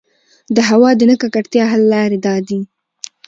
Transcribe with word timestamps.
د 0.55 0.57
هـوا 0.69 0.89
د 0.97 1.01
نـه 1.09 1.15
ککـړتيا 1.21 1.63
حـل 1.71 1.81
لـارې 1.91 2.17
دا 2.25 2.35
دي: 2.47 2.59